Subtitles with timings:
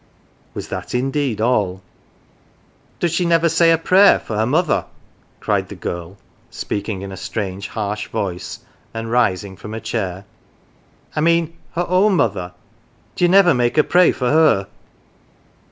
[0.55, 1.83] Was that indeed all?"
[2.99, 4.85] Does she never say a prayer for her mother?"
[5.41, 6.17] cried the girl,
[6.49, 8.61] speaking in a strange harsh voice
[8.95, 10.25] and rising from her chair."
[11.15, 12.53] I mean her own mother.
[13.15, 14.65] D'ye never make her pray for her